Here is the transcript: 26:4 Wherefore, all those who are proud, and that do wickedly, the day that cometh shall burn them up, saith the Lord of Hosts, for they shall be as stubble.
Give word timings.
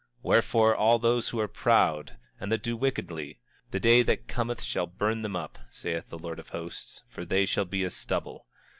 26:4 0.01 0.07
Wherefore, 0.23 0.75
all 0.75 0.97
those 0.97 1.29
who 1.29 1.39
are 1.39 1.47
proud, 1.47 2.17
and 2.39 2.51
that 2.51 2.63
do 2.63 2.75
wickedly, 2.75 3.37
the 3.69 3.79
day 3.79 4.01
that 4.01 4.27
cometh 4.27 4.63
shall 4.63 4.87
burn 4.87 5.21
them 5.21 5.35
up, 5.35 5.59
saith 5.69 6.09
the 6.09 6.17
Lord 6.17 6.39
of 6.39 6.49
Hosts, 6.49 7.03
for 7.07 7.23
they 7.23 7.45
shall 7.45 7.65
be 7.65 7.83
as 7.83 7.93
stubble. 7.95 8.47